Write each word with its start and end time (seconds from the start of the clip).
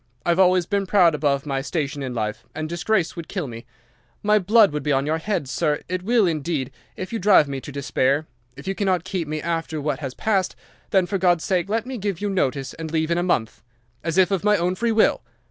I've 0.25 0.39
always 0.39 0.65
been 0.65 0.87
proud 0.87 1.13
above 1.13 1.45
my 1.45 1.61
station 1.61 2.01
in 2.01 2.15
life, 2.15 2.43
and 2.55 2.67
disgrace 2.67 3.15
would 3.15 3.27
kill 3.27 3.45
me. 3.45 3.67
My 4.23 4.39
blood 4.39 4.71
will 4.73 4.79
be 4.79 4.91
on 4.91 5.05
your 5.05 5.19
head, 5.19 5.47
sir—it 5.47 6.01
will, 6.01 6.25
indeed—if 6.25 7.13
you 7.13 7.19
drive 7.19 7.47
me 7.47 7.61
to 7.61 7.71
despair. 7.71 8.25
If 8.57 8.67
you 8.67 8.73
cannot 8.73 9.03
keep 9.03 9.27
me 9.27 9.43
after 9.43 9.79
what 9.79 9.99
has 9.99 10.15
passed, 10.15 10.55
then 10.89 11.05
for 11.05 11.19
God's 11.19 11.43
sake 11.43 11.69
let 11.69 11.85
me 11.85 11.99
give 11.99 12.19
you 12.19 12.31
notice 12.31 12.73
and 12.73 12.89
leave 12.91 13.11
in 13.11 13.19
a 13.19 13.21
month, 13.21 13.61
as 14.03 14.17
if 14.17 14.31
of 14.31 14.43
my 14.43 14.57
own 14.57 14.73
free 14.73 14.91
will. 14.91 15.21